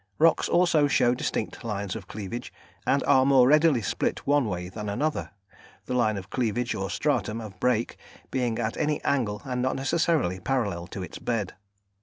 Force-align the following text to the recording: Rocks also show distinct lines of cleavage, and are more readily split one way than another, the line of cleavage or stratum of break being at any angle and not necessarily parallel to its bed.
Rocks 0.17 0.49
also 0.49 0.87
show 0.87 1.13
distinct 1.13 1.63
lines 1.63 1.95
of 1.95 2.07
cleavage, 2.07 2.51
and 2.87 3.03
are 3.03 3.23
more 3.23 3.47
readily 3.47 3.83
split 3.83 4.25
one 4.25 4.47
way 4.47 4.67
than 4.67 4.89
another, 4.89 5.29
the 5.85 5.93
line 5.93 6.17
of 6.17 6.31
cleavage 6.31 6.73
or 6.73 6.89
stratum 6.89 7.39
of 7.39 7.59
break 7.59 7.97
being 8.31 8.57
at 8.57 8.75
any 8.77 8.99
angle 9.03 9.43
and 9.45 9.61
not 9.61 9.75
necessarily 9.75 10.39
parallel 10.39 10.87
to 10.87 11.03
its 11.03 11.19
bed. 11.19 11.53